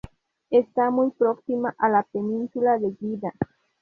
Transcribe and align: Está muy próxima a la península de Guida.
Está 0.49 0.89
muy 0.89 1.11
próxima 1.11 1.75
a 1.77 1.87
la 1.87 2.01
península 2.01 2.79
de 2.79 2.95
Guida. 2.99 3.35